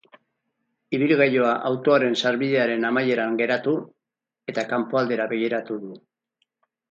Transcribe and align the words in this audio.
Ibilgailua 0.99 1.49
autoaren 1.69 2.15
sarbidearen 2.21 2.87
amaieran 2.89 3.37
geratu, 3.41 3.73
eta 4.53 4.63
kanpo 4.71 5.01
aldera 5.03 5.27
begiratu 5.35 5.77
du. 5.85 5.93